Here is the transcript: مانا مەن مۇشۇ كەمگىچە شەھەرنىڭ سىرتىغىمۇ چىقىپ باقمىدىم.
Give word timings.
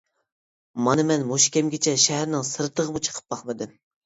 مانا 0.87 1.05
مەن 1.09 1.25
مۇشۇ 1.31 1.51
كەمگىچە 1.57 1.93
شەھەرنىڭ 2.05 2.47
سىرتىغىمۇ 2.49 3.05
چىقىپ 3.11 3.31
باقمىدىم. 3.37 3.79